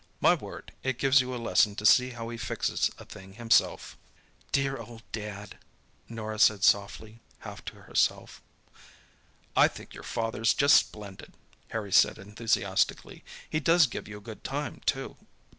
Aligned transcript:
My 0.19 0.33
word, 0.33 0.71
it 0.81 0.97
gives 0.97 1.21
you 1.21 1.35
a 1.35 1.37
lesson 1.37 1.75
to 1.75 1.85
see 1.85 2.09
how 2.09 2.29
he 2.29 2.37
fixes 2.39 2.89
a 2.97 3.05
thing 3.05 3.33
himself." 3.33 3.95
"Dear 4.51 4.75
old 4.77 5.03
Dad," 5.11 5.49
said 5.49 5.57
Norah 6.09 6.39
softly, 6.39 7.19
half 7.41 7.63
to 7.65 7.83
herself. 7.83 8.41
"I 9.55 9.67
think 9.67 9.93
your 9.93 10.01
father's 10.01 10.55
just 10.55 10.75
splendid," 10.75 11.33
Harry 11.67 11.91
said 11.93 12.17
enthusiastically. 12.17 13.23
"He 13.47 13.59
does 13.59 13.85
give 13.85 14.07
you 14.07 14.17
a 14.17 14.21
good 14.21 14.43
time, 14.43 14.81
too." 14.87 15.17